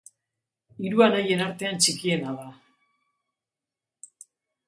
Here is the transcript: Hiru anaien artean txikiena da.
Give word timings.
Hiru 0.85 1.03
anaien 1.07 1.43
artean 1.47 1.77
txikiena 1.85 2.33
da. 2.39 2.47